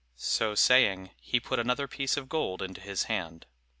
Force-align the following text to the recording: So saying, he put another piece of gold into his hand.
So 0.15 0.55
saying, 0.55 1.11
he 1.21 1.39
put 1.39 1.59
another 1.59 1.87
piece 1.87 2.17
of 2.17 2.27
gold 2.27 2.63
into 2.63 2.81
his 2.81 3.03
hand. 3.03 3.45